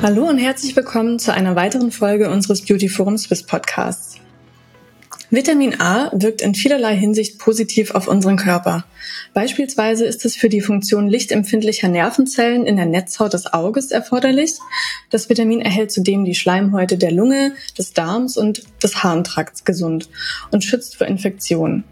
[0.00, 4.20] Hallo und herzlich willkommen zu einer weiteren Folge unseres Beauty Forum Swiss Podcasts.
[5.28, 8.84] Vitamin A wirkt in vielerlei Hinsicht positiv auf unseren Körper.
[9.34, 14.52] Beispielsweise ist es für die Funktion lichtempfindlicher Nervenzellen in der Netzhaut des Auges erforderlich.
[15.10, 20.08] Das Vitamin erhält zudem die Schleimhäute der Lunge, des Darms und des Harntrakts gesund
[20.52, 21.82] und schützt vor Infektionen.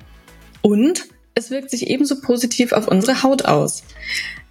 [0.63, 3.85] Und es wirkt sich ebenso positiv auf unsere Haut aus.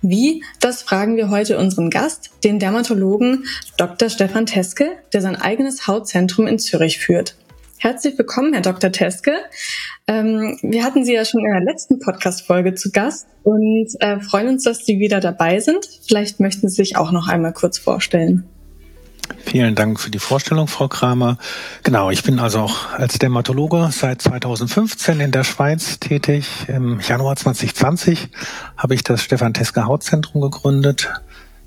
[0.03, 0.44] Wie?
[0.59, 3.45] Das fragen wir heute unseren Gast, den Dermatologen
[3.77, 4.09] Dr.
[4.09, 7.36] Stefan Teske, der sein eigenes Hautzentrum in Zürich führt.
[7.80, 8.92] Herzlich willkommen, Herr Dr.
[8.92, 9.33] Teske.
[10.05, 14.49] Ähm, wir hatten Sie ja schon in der letzten Podcast-Folge zu Gast und äh, freuen
[14.49, 15.89] uns, dass Sie wieder dabei sind.
[16.08, 18.47] Vielleicht möchten Sie sich auch noch einmal kurz vorstellen.
[19.45, 21.38] Vielen Dank für die Vorstellung, Frau Kramer.
[21.84, 26.48] Genau, ich bin also auch als Dermatologe seit 2015 in der Schweiz tätig.
[26.67, 28.30] Im Januar 2020
[28.78, 31.09] habe ich das Stefan Teske Hautzentrum gegründet.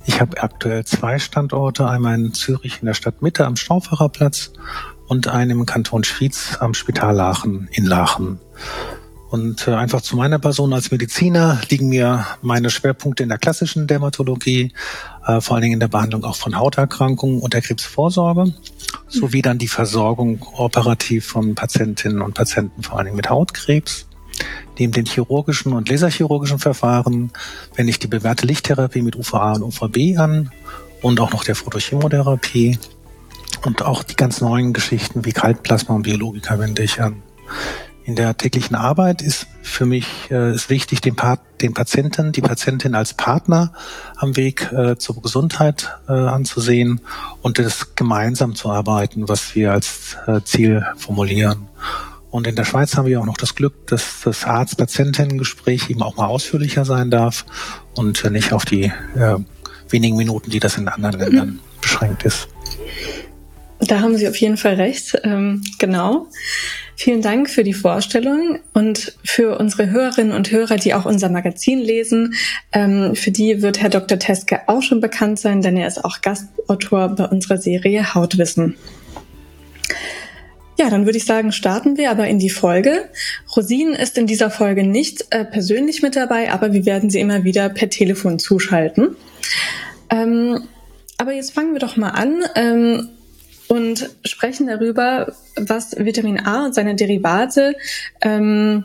[0.06, 4.52] Ich habe aktuell zwei Standorte, einmal in Zürich in der Stadtmitte am Stauffacherplatz
[5.06, 8.40] und einen im Kanton Schwyz am Spital Lachen in Lachen.
[9.30, 13.86] Und äh, einfach zu meiner Person als Mediziner liegen mir meine Schwerpunkte in der klassischen
[13.86, 14.72] Dermatologie,
[15.26, 18.54] äh, vor allen Dingen in der Behandlung auch von Hauterkrankungen und der Krebsvorsorge,
[19.06, 24.06] sowie dann die Versorgung operativ von Patientinnen und Patienten, vor allen Dingen mit Hautkrebs.
[24.78, 27.30] Neben den chirurgischen und laserchirurgischen Verfahren
[27.74, 30.52] wende ich die bewährte Lichttherapie mit UVA und UVB an
[31.02, 32.78] und auch noch der Photochemotherapie
[33.66, 37.22] und auch die ganz neuen Geschichten wie Kaltplasma und Biologika wende ich an
[38.08, 42.40] in der täglichen Arbeit ist für mich äh, ist wichtig, den, Part, den Patienten, die
[42.40, 43.74] Patientin als Partner
[44.16, 47.02] am Weg äh, zur Gesundheit äh, anzusehen
[47.42, 51.68] und das gemeinsam zu arbeiten, was wir als äh, Ziel formulieren.
[52.30, 56.16] Und in der Schweiz haben wir auch noch das Glück, dass das Arzt-Patientinnen-Gespräch eben auch
[56.16, 57.44] mal ausführlicher sein darf
[57.94, 58.84] und nicht auf die
[59.16, 59.36] äh,
[59.90, 61.60] wenigen Minuten, die das in anderen Ländern mhm.
[61.82, 62.48] beschränkt ist.
[63.80, 65.14] Da haben Sie auf jeden Fall recht.
[65.24, 66.26] Ähm, genau.
[67.00, 71.78] Vielen Dank für die Vorstellung und für unsere Hörerinnen und Hörer, die auch unser Magazin
[71.78, 72.34] lesen.
[72.72, 74.18] Ähm, für die wird Herr Dr.
[74.18, 78.74] Teske auch schon bekannt sein, denn er ist auch Gastautor bei unserer Serie Hautwissen.
[80.76, 83.08] Ja, dann würde ich sagen, starten wir aber in die Folge.
[83.54, 87.44] Rosin ist in dieser Folge nicht äh, persönlich mit dabei, aber wir werden sie immer
[87.44, 89.14] wieder per Telefon zuschalten.
[90.10, 90.64] Ähm,
[91.16, 92.42] aber jetzt fangen wir doch mal an.
[92.56, 93.08] Ähm,
[93.68, 97.76] und sprechen darüber, was Vitamin A und seine Derivate
[98.22, 98.84] ähm,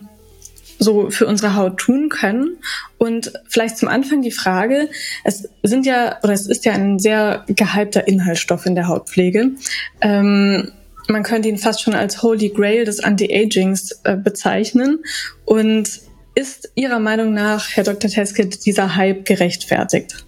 [0.79, 2.57] so für unsere Haut tun können.
[2.97, 4.89] Und vielleicht zum Anfang die Frage,
[5.23, 9.51] es sind ja, oder es ist ja ein sehr gehypter Inhaltsstoff in der Hautpflege.
[10.01, 10.71] Ähm,
[11.07, 14.99] man könnte ihn fast schon als Holy Grail des Anti-Agings äh, bezeichnen.
[15.45, 16.01] Und
[16.35, 18.09] ist Ihrer Meinung nach, Herr Dr.
[18.09, 20.25] Teske, dieser Hype gerechtfertigt?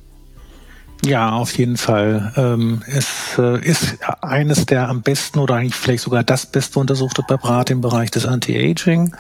[1.06, 2.34] Ja, auf jeden Fall.
[2.36, 7.22] Ähm, es äh, ist eines der am besten oder eigentlich vielleicht sogar das beste untersuchte
[7.22, 9.16] Präparat im Bereich des Anti-Aging.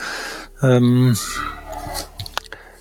[0.63, 1.15] Ähm,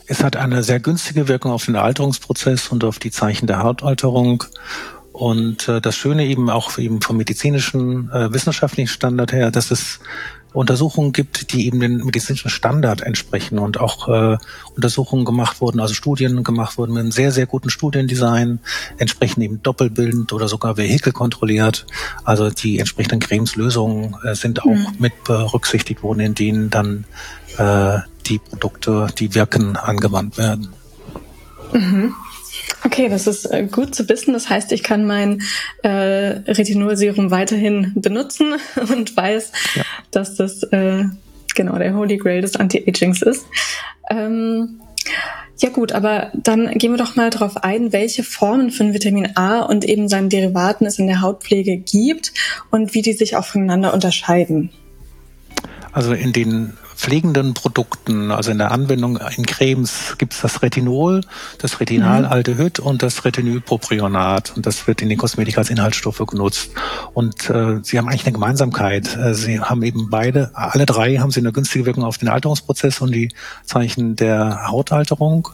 [0.07, 4.45] es hat eine sehr günstige Wirkung auf den Alterungsprozess und auf die Zeichen der Hautalterung.
[5.13, 10.01] Und äh, das Schöne eben auch eben vom medizinischen, äh, wissenschaftlichen Standard her, dass es
[10.55, 14.39] Untersuchungen gibt, die eben den medizinischen Standard entsprechen und auch äh,
[14.77, 18.61] Untersuchungen gemacht wurden, also Studien gemacht wurden mit einem sehr, sehr guten Studiendesign,
[18.97, 21.87] entsprechend eben doppelbildend oder sogar vehikelkontrolliert.
[22.25, 24.87] Also die entsprechenden Cremeslösungen äh, sind auch mhm.
[24.99, 27.05] mit berücksichtigt worden, in denen dann
[27.59, 30.73] äh, die Produkte, die wirken, angewandt werden.
[31.73, 32.15] Mhm.
[32.85, 34.35] Okay, das ist äh, gut zu wissen.
[34.35, 35.43] Das heißt, ich kann mein
[35.83, 38.55] äh, Retinolserum weiterhin benutzen
[38.89, 39.83] und weiß, ja.
[40.11, 41.05] dass das äh,
[41.55, 43.47] genau der Holy Grail des Anti-Agings ist.
[44.11, 44.81] Ähm,
[45.59, 49.61] Ja gut, aber dann gehen wir doch mal darauf ein, welche Formen von Vitamin A
[49.61, 52.33] und eben seinen Derivaten es in der Hautpflege gibt
[52.71, 54.71] und wie die sich auch voneinander unterscheiden.
[55.93, 61.23] Also in den pflegenden Produkten, also in der Anwendung in Cremes, gibt es das Retinol,
[61.59, 62.87] das Retinalaldehyd mhm.
[62.87, 64.53] und das Retinylpropionat.
[64.57, 66.71] Und das wird in den Kosmetik als Inhaltsstoffe genutzt.
[67.13, 69.17] Und äh, sie haben eigentlich eine Gemeinsamkeit.
[69.17, 73.01] Äh, sie haben eben beide, alle drei haben sie eine günstige Wirkung auf den Alterungsprozess
[73.01, 73.33] und die
[73.65, 75.49] Zeichen der Hautalterung.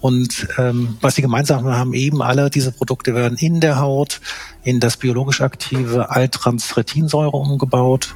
[0.00, 4.20] Und ähm, was sie gemeinsam haben, eben alle diese Produkte werden in der Haut
[4.62, 8.14] in das biologisch aktive Altransretinsäure umgebaut.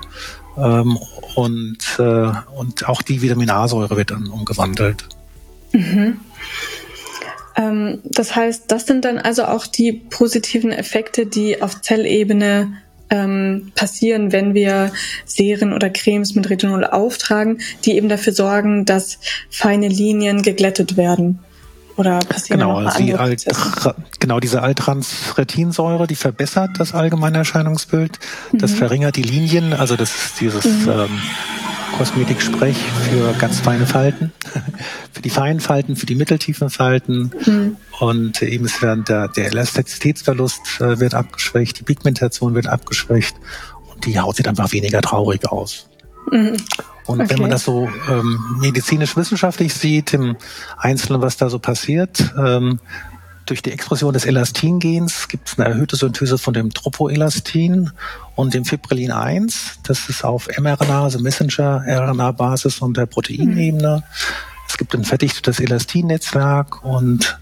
[0.57, 0.99] Ähm,
[1.35, 5.05] und, äh, und auch die Vitamin A-Säure wird dann umgewandelt.
[5.73, 6.19] Mhm.
[7.57, 12.73] Ähm, das heißt, das sind dann also auch die positiven Effekte, die auf Zellebene
[13.11, 14.91] ähm, passieren, wenn wir
[15.27, 19.19] Serien oder Cremes mit Retinol auftragen, die eben dafür sorgen, dass
[19.51, 21.41] feine Linien geglättet werden.
[21.97, 23.45] Oder passieren genau, noch die Alt,
[24.19, 28.19] genau diese Altransretinsäure, die verbessert das allgemeine Erscheinungsbild.
[28.53, 28.77] Das mhm.
[28.77, 30.89] verringert die Linien, also das ist dieses mhm.
[30.91, 31.21] ähm,
[31.99, 34.33] Kosmetiksprech für ganz feine Falten,
[35.13, 37.31] für die feinen Falten, für die mitteltiefen Falten.
[37.45, 37.77] Mhm.
[38.01, 43.37] Und eben ist der, der Elastizitätsverlust äh, wird abgeschwächt, die Pigmentation wird abgeschwächt
[43.93, 45.89] und die Haut sieht einfach weniger traurig aus.
[46.31, 46.57] Mhm.
[47.07, 47.31] Und okay.
[47.31, 50.37] wenn man das so ähm, medizinisch-wissenschaftlich sieht, im
[50.77, 52.79] Einzelnen, was da so passiert, ähm,
[53.47, 57.91] durch die Expression des Elastingens gibt es eine erhöhte Synthese von dem Tropoelastin
[58.37, 59.81] und dem Fibrillin 1.
[59.83, 63.97] Das ist auf mRNA, also Messenger-RNA-Basis und der Proteinebene.
[63.97, 64.03] Mhm.
[64.69, 67.39] Es gibt ein verdichtetes Elastinnetzwerk und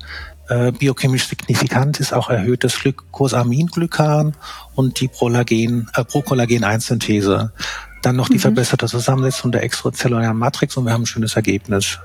[0.49, 4.35] äh, biochemisch signifikant ist auch erhöhtes Glycosaminglykan
[4.75, 7.53] und die Prolagen, äh, Procollagen-1-Synthese.
[8.03, 8.41] Dann noch die mhm.
[8.41, 11.99] verbesserte Zusammensetzung der extrazellulären Matrix und wir haben ein schönes Ergebnis.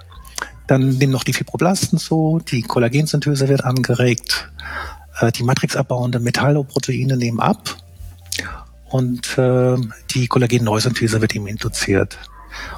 [0.68, 4.50] Dann nehmen noch die Fibroblasten zu, die Kollagensynthese wird angeregt,
[5.20, 7.78] äh, die matrixabbauenden Metalloproteine nehmen ab
[8.90, 9.78] und äh,
[10.12, 12.18] die Kollagen-Neusynthese wird eben induziert.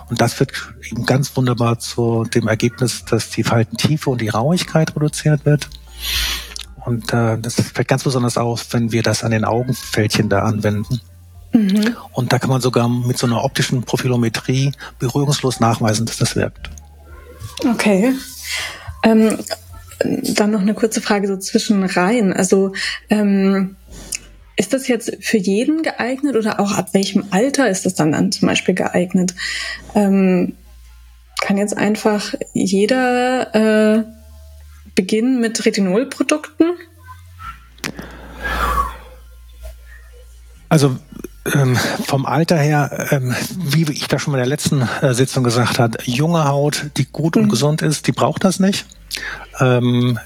[0.09, 0.51] Und das wird
[0.89, 5.69] eben ganz wunderbar zu dem Ergebnis, dass die Faltentiefe und die Rauigkeit reduziert wird.
[6.85, 11.01] Und äh, das fällt ganz besonders auf, wenn wir das an den Augenfältchen da anwenden.
[11.57, 11.95] Mhm.
[12.13, 16.69] Und da kann man sogar mit so einer optischen Profilometrie berührungslos nachweisen, dass das wirkt.
[17.67, 18.13] Okay.
[19.03, 19.37] Ähm,
[19.99, 22.31] dann noch eine kurze Frage so zwischen rein.
[22.31, 22.73] Also
[23.09, 23.75] ähm,
[24.55, 28.31] ist das jetzt für jeden geeignet oder auch ab welchem Alter ist das dann, dann
[28.31, 29.33] zum Beispiel geeignet?
[29.95, 30.53] Ähm,
[31.41, 34.03] kann jetzt einfach jeder äh,
[34.95, 36.73] beginnen mit Retinolprodukten?
[40.69, 40.97] Also
[41.53, 45.43] ähm, vom Alter her, ähm, wie ich da schon mal in der letzten äh, Sitzung
[45.43, 47.43] gesagt habe, junge Haut, die gut mhm.
[47.43, 48.85] und gesund ist, die braucht das nicht.
[49.59, 50.19] Ähm,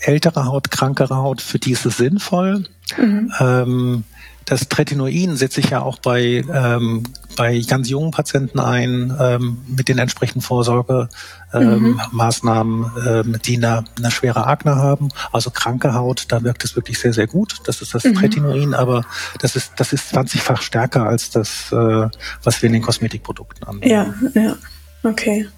[0.00, 2.64] ältere Haut, krankere Haut, für die ist es sinnvoll.
[2.96, 4.04] Mhm.
[4.46, 7.02] Das Tretinoin setze ich ja auch bei, ähm,
[7.36, 13.42] bei ganz jungen Patienten ein, ähm, mit den entsprechenden Vorsorgemaßnahmen, ähm, mhm.
[13.44, 17.26] die eine, eine schwere Akne haben, also kranke Haut, da wirkt es wirklich sehr, sehr
[17.26, 17.56] gut.
[17.64, 18.14] Das ist das mhm.
[18.14, 19.04] Tretinoin, aber
[19.40, 22.08] das ist, das ist 20-fach stärker als das, äh,
[22.44, 23.88] was wir in den Kosmetikprodukten anwenden.
[23.88, 24.54] Ja, ja,
[25.02, 25.48] okay.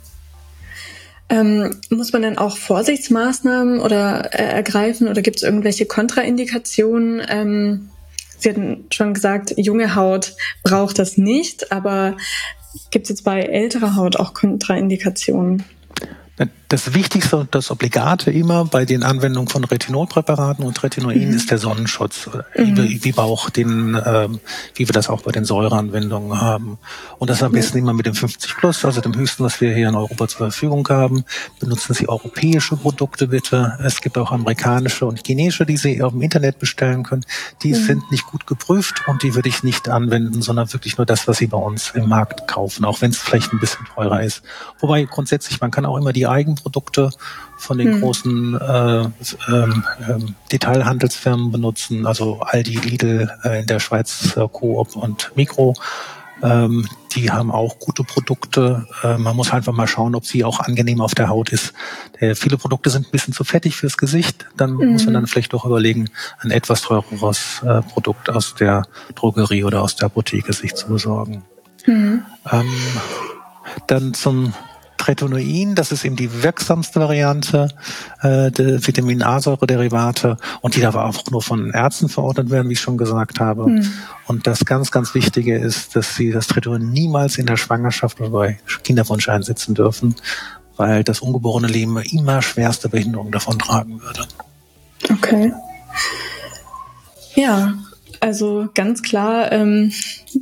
[1.28, 7.20] Ähm, muss man denn auch Vorsichtsmaßnahmen oder äh, ergreifen oder gibt es irgendwelche Kontraindikationen?
[7.28, 7.90] Ähm,
[8.38, 12.16] Sie hatten schon gesagt, junge Haut braucht das nicht, aber
[12.90, 15.64] gibt es jetzt bei älterer Haut auch Kontraindikationen?
[16.68, 21.34] Das Wichtigste und das Obligate immer bei den Anwendungen von Retinolpräparaten und Retinoin mhm.
[21.34, 22.76] ist der Sonnenschutz, mhm.
[22.76, 24.38] wie, wie, auch den, ähm,
[24.74, 26.76] wie wir das auch bei den Säureanwendungen haben.
[27.18, 29.88] Und das am besten immer mit dem 50 Plus, also dem höchsten, was wir hier
[29.88, 31.24] in Europa zur Verfügung haben.
[31.58, 33.78] Benutzen Sie europäische Produkte bitte.
[33.82, 37.24] Es gibt auch amerikanische und chinesische, die Sie auf dem Internet bestellen können.
[37.62, 37.76] Die mhm.
[37.76, 41.38] sind nicht gut geprüft und die würde ich nicht anwenden, sondern wirklich nur das, was
[41.38, 44.42] Sie bei uns im Markt kaufen, auch wenn es vielleicht ein bisschen teurer ist.
[44.80, 46.26] Wobei grundsätzlich, man kann auch immer die
[46.58, 47.10] Eigenprodukte
[47.56, 48.00] von den hm.
[48.00, 49.04] großen äh,
[49.48, 55.74] ähm, ähm, Detailhandelsfirmen benutzen, also Aldi, Lidl äh, in der Schweiz, äh, Coop und Mikro.
[56.40, 58.86] Ähm, die haben auch gute Produkte.
[59.02, 61.72] Äh, man muss einfach mal schauen, ob sie auch angenehm auf der Haut ist.
[62.20, 64.46] Der, viele Produkte sind ein bisschen zu fettig fürs Gesicht.
[64.56, 64.92] Dann mhm.
[64.92, 68.84] muss man dann vielleicht doch überlegen, ein etwas teureres äh, Produkt aus der
[69.16, 71.42] Drogerie oder aus der Apotheke sich zu besorgen.
[71.86, 72.22] Mhm.
[72.52, 72.72] Ähm,
[73.88, 74.54] dann zum
[74.98, 77.68] Tretinoin, das ist eben die wirksamste Variante
[78.20, 82.80] äh, der Vitamin A-Säure-Derivate und die darf auch nur von Ärzten verordnet werden, wie ich
[82.80, 83.68] schon gesagt habe.
[83.68, 83.92] Mhm.
[84.26, 88.30] Und das ganz, ganz Wichtige ist, dass sie das Tretinoin niemals in der Schwangerschaft oder
[88.30, 90.16] bei Kinderwunsch einsetzen dürfen,
[90.76, 94.26] weil das ungeborene Leben immer schwerste Behinderung davon tragen würde.
[95.10, 95.52] Okay.
[97.34, 97.74] Ja,
[98.20, 99.92] also ganz klar ähm,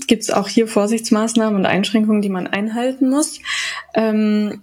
[0.06, 3.40] gibt es auch hier Vorsichtsmaßnahmen und Einschränkungen, die man einhalten muss.
[3.94, 4.60] Ähm,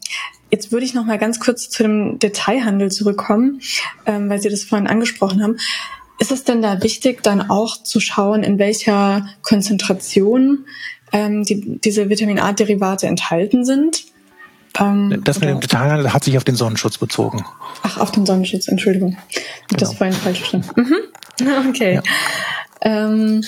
[0.51, 3.61] jetzt würde ich noch mal ganz kurz zu dem Detailhandel zurückkommen,
[4.05, 5.57] ähm, weil Sie das vorhin angesprochen haben.
[6.19, 10.65] Ist es denn da wichtig, dann auch zu schauen, in welcher Konzentration
[11.11, 14.05] ähm, die, diese Vitamin A-Derivate enthalten sind?
[14.79, 17.45] Ähm, das mit dem Detailhandel hat sich auf den Sonnenschutz bezogen.
[17.83, 19.17] Ach, auf den Sonnenschutz, Entschuldigung.
[19.67, 19.79] Genau.
[19.79, 20.69] Das vorhin falsch verstanden.
[20.75, 20.95] Mhm.
[21.69, 21.95] Okay.
[21.95, 22.03] Ja.
[22.83, 23.43] Ähm,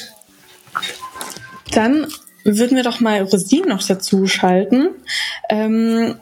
[1.72, 2.08] dann
[2.44, 4.90] würden wir doch mal Rosinen noch dazu schalten.
[5.50, 6.16] Ähm,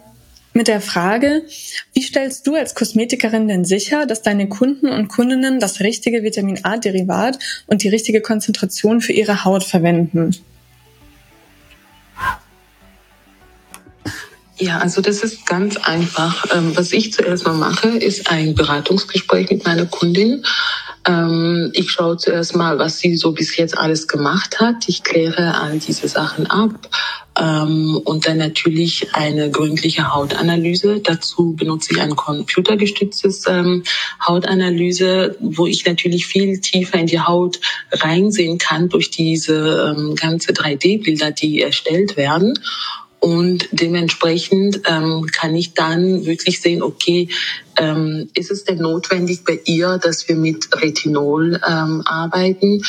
[0.54, 1.44] mit der Frage,
[1.94, 6.60] wie stellst du als Kosmetikerin denn sicher, dass deine Kunden und Kundinnen das richtige Vitamin
[6.64, 10.36] A-Derivat und die richtige Konzentration für ihre Haut verwenden?
[14.64, 16.46] Ja, also das ist ganz einfach.
[16.56, 20.46] Ähm, was ich zuerst mal mache, ist ein Beratungsgespräch mit meiner Kundin.
[21.06, 24.88] Ähm, ich schaue zuerst mal, was sie so bis jetzt alles gemacht hat.
[24.88, 26.72] Ich kläre all diese Sachen ab.
[27.38, 31.02] Ähm, und dann natürlich eine gründliche Hautanalyse.
[31.02, 33.46] Dazu benutze ich ein computergestütztes
[34.26, 37.60] Hautanalyse, wo ich natürlich viel tiefer in die Haut
[37.92, 42.54] reinsehen kann durch diese ganze 3D-Bilder, die erstellt werden.
[43.24, 47.30] Und dementsprechend ähm, kann ich dann wirklich sehen, okay,
[47.78, 52.84] ähm, ist es denn notwendig bei ihr, dass wir mit Retinol ähm, arbeiten?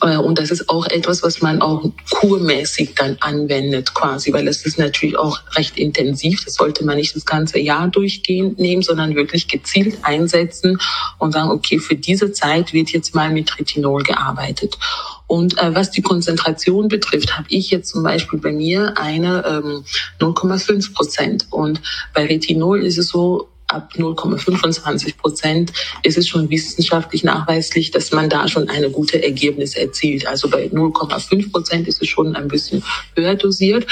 [0.00, 4.66] Äh, und das ist auch etwas, was man auch kurmäßig dann anwendet quasi, weil es
[4.66, 6.44] ist natürlich auch recht intensiv.
[6.44, 10.80] Das sollte man nicht das ganze Jahr durchgehend nehmen, sondern wirklich gezielt einsetzen
[11.20, 14.78] und sagen, okay, für diese Zeit wird jetzt mal mit Retinol gearbeitet.
[15.26, 19.84] Und äh, was die Konzentration betrifft, habe ich jetzt zum Beispiel bei mir eine ähm,
[20.20, 21.46] 0,5 Prozent.
[21.50, 21.80] Und
[22.12, 28.28] bei Retinol ist es so, ab 0,25 Prozent ist es schon wissenschaftlich nachweislich, dass man
[28.28, 30.26] da schon eine gute Ergebnis erzielt.
[30.26, 32.82] Also bei 0,5 Prozent ist es schon ein bisschen
[33.16, 33.86] höher dosiert.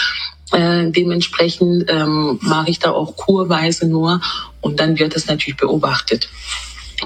[0.52, 4.20] Äh, dementsprechend ähm, mache ich da auch kurweise nur
[4.60, 6.28] und dann wird das natürlich beobachtet.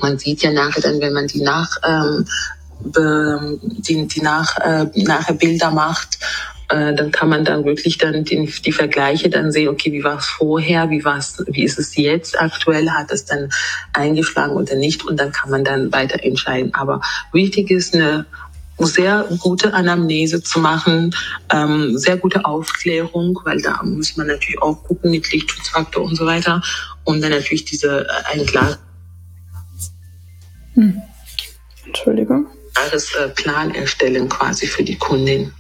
[0.03, 2.27] Man sieht ja nachher dann, wenn man die nach ähm,
[2.81, 6.19] die, die nach, äh, nachher Bilder macht,
[6.69, 10.19] äh, dann kann man dann wirklich dann die, die Vergleiche dann sehen, okay, wie war
[10.19, 13.51] es vorher, wie war wie ist es jetzt aktuell, hat es dann
[13.93, 16.75] eingeschlagen oder nicht und dann kann man dann weiter entscheiden.
[16.75, 17.01] Aber
[17.33, 18.27] wichtig ist eine
[18.79, 21.15] sehr gute Anamnese zu machen,
[21.51, 26.27] ähm, sehr gute Aufklärung, weil da muss man natürlich auch gucken mit Lichtschutzfaktor und so
[26.27, 26.61] weiter
[27.05, 28.77] und dann natürlich diese äh, ein klar.
[30.75, 31.01] Hm.
[31.87, 32.49] Entschuldigung.
[32.77, 35.53] Klares äh, erstellen quasi für die Kundin.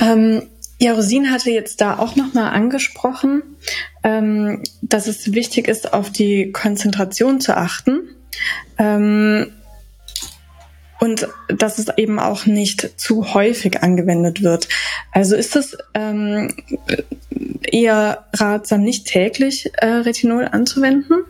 [0.00, 0.48] Ähm,
[0.78, 3.42] ja, Rosin hatte jetzt da auch nochmal angesprochen,
[4.02, 8.08] ähm, dass es wichtig ist, auf die Konzentration zu achten.
[8.78, 9.52] Ähm,
[11.00, 14.68] und dass es eben auch nicht zu häufig angewendet wird.
[15.12, 16.54] Also ist es ähm,
[17.62, 21.24] eher ratsam, nicht täglich äh, Retinol anzuwenden,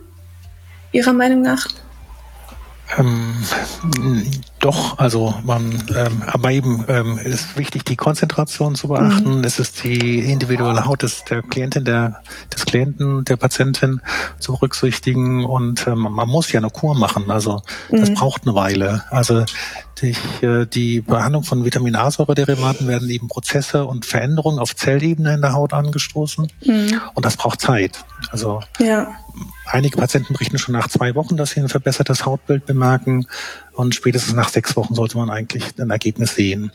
[0.91, 1.67] Ihrer Meinung nach?
[2.97, 3.43] Ähm,
[4.61, 9.39] doch, also man, ähm, aber eben ähm, ist wichtig, die Konzentration zu beachten.
[9.39, 9.43] Mhm.
[9.43, 12.21] Es ist die individuelle Haut des, der Klientin, der,
[12.53, 14.01] des Klienten, der Patientin
[14.39, 17.31] zu berücksichtigen und ähm, man muss ja eine Kur machen.
[17.31, 18.13] Also das mhm.
[18.13, 19.03] braucht eine Weile.
[19.09, 19.45] Also
[20.01, 20.15] die,
[20.45, 25.53] äh, die Behandlung von Vitamin A-Säure-Derivaten werden eben Prozesse und Veränderungen auf Zellebene in der
[25.53, 27.01] Haut angestoßen mhm.
[27.13, 28.03] und das braucht Zeit.
[28.31, 29.07] Also ja.
[29.65, 33.27] einige Patienten berichten schon nach zwei Wochen, dass sie ein verbessertes Hautbild bemerken.
[33.73, 36.71] Und spätestens nach sechs Wochen sollte man eigentlich ein Ergebnis sehen.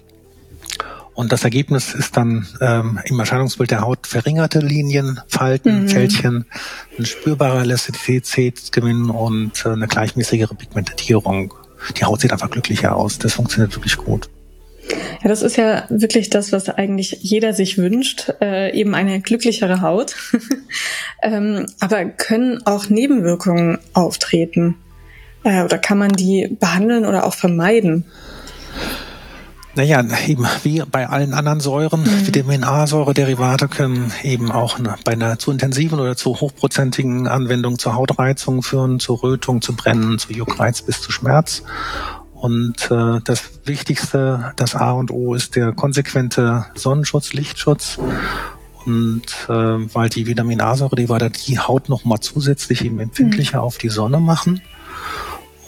[1.16, 5.88] Und das Ergebnis ist dann ähm, im Erscheinungsbild der Haut verringerte Linien, Falten, mhm.
[5.88, 6.44] Fältchen,
[6.98, 11.54] ein spürbarer Elastizität und äh, eine gleichmäßigere Pigmentierung.
[11.98, 13.18] Die Haut sieht einfach glücklicher aus.
[13.18, 14.28] Das funktioniert wirklich gut.
[15.22, 19.80] Ja, das ist ja wirklich das, was eigentlich jeder sich wünscht, äh, eben eine glücklichere
[19.80, 20.16] Haut.
[21.22, 24.76] ähm, aber können auch Nebenwirkungen auftreten?
[25.46, 28.04] Äh, oder kann man die behandeln oder auch vermeiden?
[29.76, 32.26] Naja, eben wie bei allen anderen Säuren, mhm.
[32.26, 38.62] Vitamin A-Säure-Derivate können eben auch bei einer zu intensiven oder zu hochprozentigen Anwendung zur Hautreizung
[38.62, 41.62] führen, zur Rötung, zu Brennen, zu Juckreiz bis zu Schmerz.
[42.34, 47.98] Und äh, das Wichtigste, das A und O, ist der konsequente Sonnenschutz, Lichtschutz.
[48.84, 53.64] Und äh, weil die Vitamin A-Säure-Derivate die Haut nochmal zusätzlich eben empfindlicher mhm.
[53.64, 54.62] auf die Sonne machen.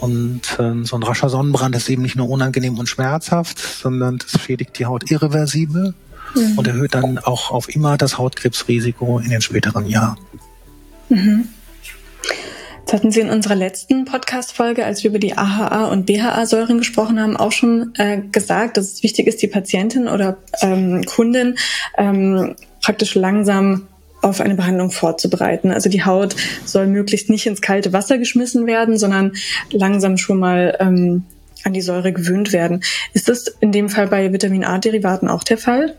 [0.00, 4.40] Und äh, so ein rascher Sonnenbrand ist eben nicht nur unangenehm und schmerzhaft, sondern das
[4.40, 5.94] schädigt die Haut irreversibel.
[6.34, 6.58] mhm.
[6.58, 10.18] und erhöht dann auch auf immer das Hautkrebsrisiko in den späteren Jahren.
[11.08, 11.48] Mhm.
[12.84, 17.20] Das hatten Sie in unserer letzten Podcast-Folge, als wir über die AHA und BHA-Säuren gesprochen
[17.20, 21.58] haben, auch schon äh, gesagt, dass es wichtig ist, die Patientin oder ähm, Kundin
[21.98, 23.88] ähm, praktisch langsam
[24.28, 25.70] auf eine Behandlung vorzubereiten.
[25.70, 29.32] Also die Haut soll möglichst nicht ins kalte Wasser geschmissen werden, sondern
[29.70, 31.24] langsam schon mal ähm,
[31.64, 32.82] an die Säure gewöhnt werden.
[33.12, 35.94] Ist das in dem Fall bei Vitamin A-Derivaten auch der Fall?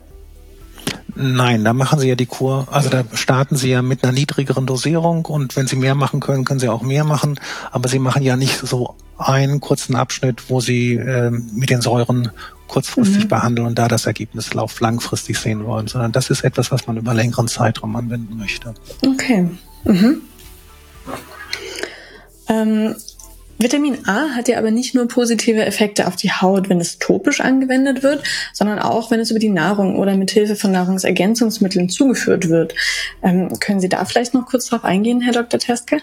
[1.15, 4.65] Nein, da machen Sie ja die Kur, also da starten Sie ja mit einer niedrigeren
[4.65, 7.39] Dosierung und wenn Sie mehr machen können, können Sie auch mehr machen,
[7.71, 12.31] aber Sie machen ja nicht so einen kurzen Abschnitt, wo Sie äh, mit den Säuren
[12.69, 13.27] kurzfristig mhm.
[13.27, 17.13] behandeln und da das Ergebnislauf langfristig sehen wollen, sondern das ist etwas, was man über
[17.13, 18.73] längeren Zeitraum anwenden möchte.
[19.05, 19.49] Okay.
[19.83, 20.21] Mhm.
[22.47, 22.95] Ähm,
[23.61, 27.41] Vitamin A hat ja aber nicht nur positive Effekte auf die Haut, wenn es topisch
[27.41, 28.23] angewendet wird,
[28.53, 32.73] sondern auch, wenn es über die Nahrung oder mit Hilfe von Nahrungsergänzungsmitteln zugeführt wird.
[33.21, 35.59] Ähm, können Sie da vielleicht noch kurz drauf eingehen, Herr Dr.
[35.59, 36.01] Teske?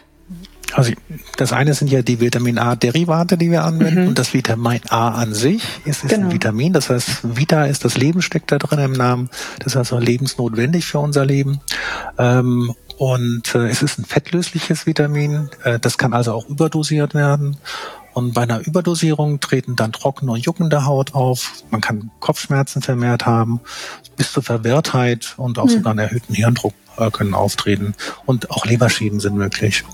[0.73, 0.93] Also
[1.37, 4.09] das eine sind ja die Vitamin A-Derivate, die wir anwenden, mhm.
[4.09, 6.27] und das Vitamin A an sich ist, ist genau.
[6.27, 6.73] ein Vitamin.
[6.73, 9.31] Das heißt, Vita ist das Leben, steckt da drin im Namen.
[9.59, 11.61] Das ist also lebensnotwendig für unser Leben.
[12.19, 15.51] Ähm, und äh, es ist ein fettlösliches Vitamin.
[15.65, 17.59] Äh, das kann also auch überdosiert werden.
[18.15, 21.53] Und bei einer Überdosierung treten dann trockene und juckende Haut auf.
[21.71, 23.61] Man kann Kopfschmerzen vermehrt haben,
[24.17, 25.71] bis zur Verwirrtheit und auch mhm.
[25.71, 27.95] sogar einen erhöhten Hirndruck äh, können auftreten.
[28.25, 29.85] Und auch Leberschäden sind möglich.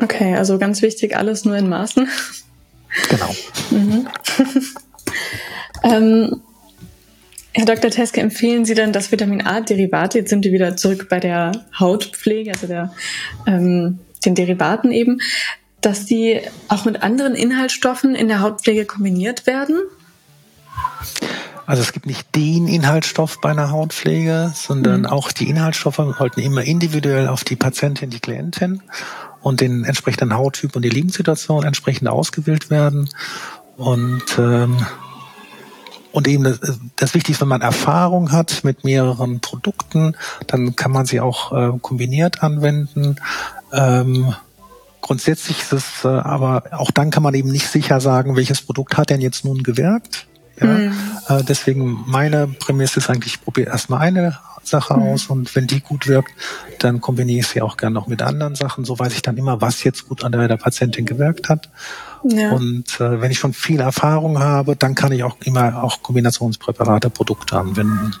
[0.00, 2.08] Okay, also ganz wichtig, alles nur in Maßen.
[3.08, 3.34] Genau.
[3.70, 4.08] Mhm.
[5.82, 6.42] ähm,
[7.52, 7.90] Herr Dr.
[7.90, 10.18] Teske, empfehlen Sie denn das Vitamin A-Derivate?
[10.18, 12.92] Jetzt sind wir wieder zurück bei der Hautpflege, also der,
[13.46, 15.20] ähm, den Derivaten eben,
[15.80, 19.80] dass die auch mit anderen Inhaltsstoffen in der Hautpflege kombiniert werden?
[21.64, 25.06] Also es gibt nicht den Inhaltsstoff bei einer Hautpflege, sondern mhm.
[25.06, 28.82] auch die Inhaltsstoffe sollten immer individuell auf die Patientin, die Klientin
[29.46, 33.08] und den entsprechenden Hauttyp und die Lebenssituation entsprechend ausgewählt werden.
[33.76, 34.84] Und ähm,
[36.10, 36.58] und eben das,
[36.96, 40.16] das Wichtigste, wenn man Erfahrung hat mit mehreren Produkten,
[40.48, 43.16] dann kann man sie auch äh, kombiniert anwenden.
[43.72, 44.34] Ähm,
[45.00, 48.96] grundsätzlich ist es äh, aber auch dann kann man eben nicht sicher sagen, welches Produkt
[48.96, 50.26] hat denn jetzt nun gewirkt.
[50.60, 50.66] Ja?
[50.66, 50.92] Mhm.
[51.28, 55.02] Äh, deswegen meine Prämisse ist eigentlich, ich probiere erstmal eine Sache mhm.
[55.02, 56.32] aus und wenn die gut wirkt,
[56.78, 58.84] dann kombiniere ich sie auch gerne noch mit anderen Sachen.
[58.84, 61.68] So weiß ich dann immer, was jetzt gut an der, der Patientin gewirkt hat.
[62.24, 62.52] Ja.
[62.52, 67.10] Und äh, wenn ich schon viel Erfahrung habe, dann kann ich auch immer auch Kombinationspräparate,
[67.10, 68.14] Produkte anwenden.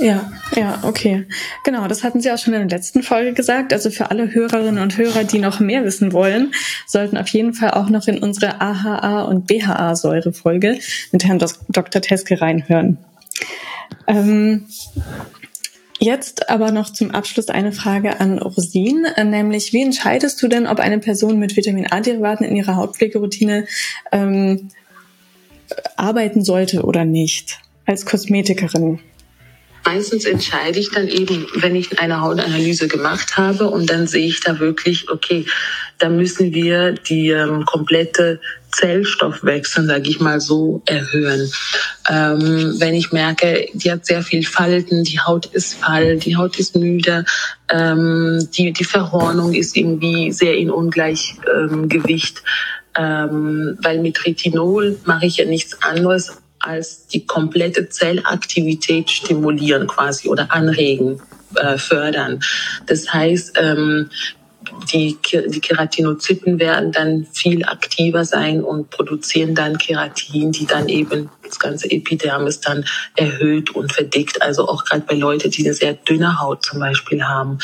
[0.00, 1.26] Ja, ja, okay.
[1.64, 3.72] Genau, das hatten Sie auch schon in der letzten Folge gesagt.
[3.72, 6.52] Also für alle Hörerinnen und Hörer, die noch mehr wissen wollen,
[6.86, 10.78] sollten auf jeden Fall auch noch in unsere AHA und BHA-Säure-Folge
[11.10, 12.00] mit Herrn Dr.
[12.00, 12.98] Teske reinhören.
[14.06, 14.66] Ähm,
[16.00, 20.68] Jetzt aber noch zum Abschluss eine Frage an Rosin, äh, nämlich wie entscheidest du denn,
[20.68, 23.66] ob eine Person mit Vitamin A-Derivaten in ihrer Hautpflegeroutine
[24.12, 24.68] ähm,
[25.96, 29.00] arbeiten sollte oder nicht als Kosmetikerin?
[29.84, 34.40] Meistens entscheide ich dann eben, wenn ich eine Hautanalyse gemacht habe und dann sehe ich
[34.40, 35.46] da wirklich, okay,
[35.98, 38.40] da müssen wir die ähm, komplette
[38.72, 41.50] Zellstoffwechsel, sage ich mal so, erhöhen.
[42.08, 46.58] Ähm, wenn ich merke, die hat sehr viel Falten, die Haut ist fahl, die Haut
[46.58, 47.24] ist müde,
[47.70, 52.42] ähm, die, die Verhornung ist irgendwie sehr in Ungleichgewicht,
[52.96, 60.28] ähm, weil mit Retinol mache ich ja nichts anderes als die komplette Zellaktivität stimulieren quasi
[60.28, 61.20] oder anregen,
[61.54, 62.40] äh, fördern.
[62.86, 64.10] Das heißt, ähm,
[64.92, 71.30] die, die Keratinozyten werden dann viel aktiver sein und produzieren dann Keratin, die dann eben
[71.48, 72.84] das ganze Epidermis dann
[73.16, 74.42] erhöht und verdickt.
[74.42, 77.58] Also auch gerade bei Leuten, die eine sehr dünne Haut zum Beispiel haben.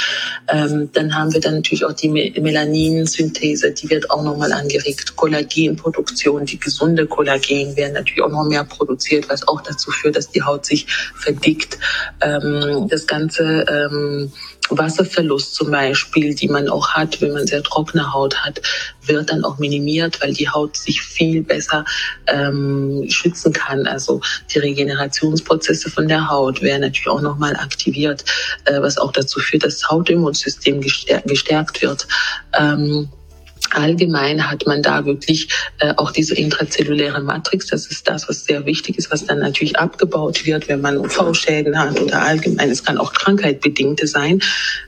[0.49, 5.17] Ähm, dann haben wir dann natürlich auch die Melaninsynthese, die wird auch nochmal angeregt.
[5.17, 10.31] Kollagenproduktion, die gesunde Kollagen werden natürlich auch noch mehr produziert, was auch dazu führt, dass
[10.31, 11.79] die Haut sich verdickt.
[12.21, 14.33] Ähm, das ganze ähm,
[14.71, 18.61] Wasserverlust zum Beispiel, die man auch hat, wenn man sehr trockene Haut hat,
[19.03, 21.85] wird dann auch minimiert, weil die Haut sich viel besser
[22.27, 23.87] ähm, schützen kann.
[23.87, 24.21] Also
[24.53, 28.25] die Regenerationsprozesse von der Haut werden natürlich auch nochmal aktiviert,
[28.65, 32.07] äh, was auch dazu führt, dass das Hautimmunsystem gestärkt wird.
[32.59, 33.09] Ähm,
[33.73, 35.49] allgemein hat man da wirklich
[35.79, 37.67] äh, auch diese intrazelluläre Matrix.
[37.67, 41.79] Das ist das, was sehr wichtig ist, was dann natürlich abgebaut wird, wenn man UV-Schäden
[41.79, 42.71] hat oder allgemein.
[42.71, 44.41] Es kann auch krankheitbedingte sein,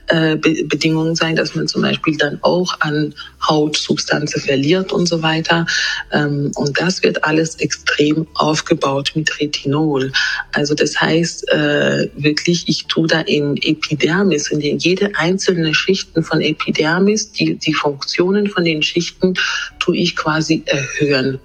[0.07, 3.13] äh, Be Bedingungen sein, dass man zum Beispiel dann auch an
[3.47, 5.65] Hautsubstanzen verliert und so weiter.
[6.11, 10.11] Ähm, und das wird alles extrem aufgebaut mit Retinol.
[10.53, 16.41] Also das heißt äh, wirklich, ich tue da in Epidermis, in jede einzelne Schichten von
[16.41, 19.33] Epidermis, die, die Funktionen von den Schichten
[19.79, 21.39] tue ich quasi erhöhen.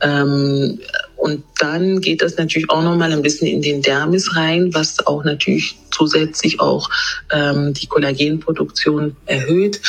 [0.00, 0.78] Ähm,
[1.16, 5.22] und dann geht das natürlich auch nochmal ein bisschen in den Dermis rein, was auch
[5.22, 6.88] natürlich zusätzlich auch
[7.30, 9.80] ähm, die Kollagenproduktion erhöht.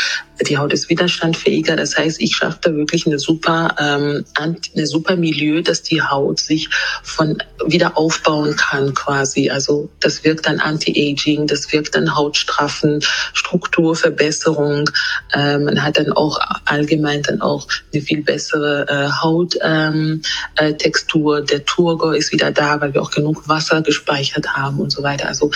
[0.47, 1.75] Die Haut ist widerstandfähiger.
[1.75, 6.39] Das heißt, ich schaffe da wirklich eine super, ähm, eine super Milieu, dass die Haut
[6.39, 6.69] sich
[7.03, 9.49] von wieder aufbauen kann quasi.
[9.49, 13.01] Also das wirkt dann Anti-Aging, das wirkt dann Hautstraffen,
[13.33, 14.89] Strukturverbesserung.
[15.33, 21.37] Ähm, man hat dann auch allgemein dann auch eine viel bessere äh, Hauttextur.
[21.37, 24.91] Ähm, äh, Der Turgor ist wieder da, weil wir auch genug Wasser gespeichert haben und
[24.91, 25.27] so weiter.
[25.27, 25.51] Also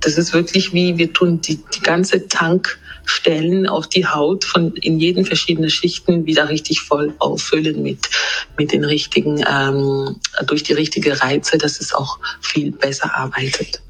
[0.00, 4.98] das ist wirklich wie, wir tun die, die ganze Tankstellen auf die Haut von in
[4.98, 8.08] jeden verschiedenen Schichten wieder richtig voll auffüllen mit,
[8.56, 13.80] mit den richtigen, ähm, durch die richtige Reize, dass es auch viel besser arbeitet.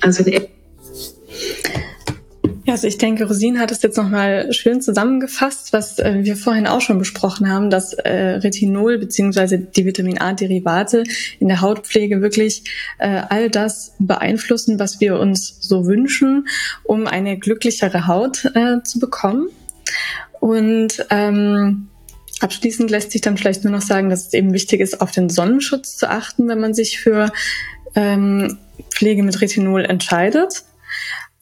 [0.00, 0.24] Also
[2.72, 6.80] also ich denke, Rosin hat es jetzt nochmal schön zusammengefasst, was äh, wir vorhin auch
[6.80, 11.04] schon besprochen haben, dass äh, Retinol beziehungsweise die Vitamin A-Derivate
[11.38, 12.64] in der Hautpflege wirklich
[12.98, 16.48] äh, all das beeinflussen, was wir uns so wünschen,
[16.82, 19.48] um eine glücklichere Haut äh, zu bekommen.
[20.40, 21.88] Und ähm,
[22.40, 25.28] abschließend lässt sich dann vielleicht nur noch sagen, dass es eben wichtig ist, auf den
[25.28, 27.32] Sonnenschutz zu achten, wenn man sich für
[27.94, 28.56] ähm,
[28.90, 30.64] Pflege mit Retinol entscheidet.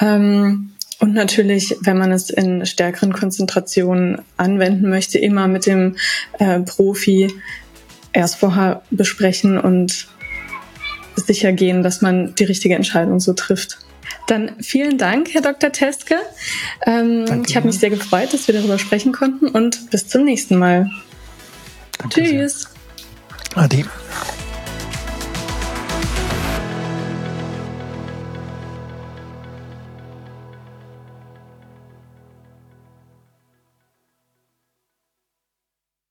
[0.00, 5.96] Ähm, und natürlich, wenn man es in stärkeren Konzentrationen anwenden möchte, immer mit dem
[6.38, 7.32] äh, Profi
[8.12, 10.08] erst vorher besprechen und
[11.16, 13.78] sicher gehen, dass man die richtige Entscheidung so trifft.
[14.26, 15.72] Dann vielen Dank, Herr Dr.
[15.72, 16.16] Teske.
[16.86, 20.56] Ähm, ich habe mich sehr gefreut, dass wir darüber sprechen konnten und bis zum nächsten
[20.56, 20.90] Mal.
[21.98, 22.68] Danke Tschüss.
[23.54, 23.62] Sehr.
[23.62, 23.84] Adi.